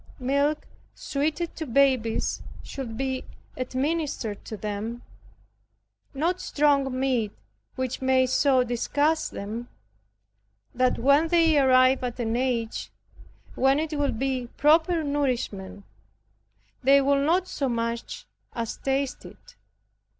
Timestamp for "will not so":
16.99-17.69